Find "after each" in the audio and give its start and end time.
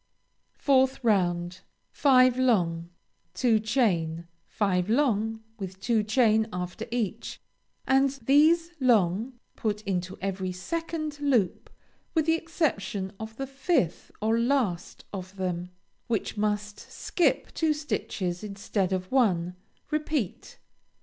6.51-7.39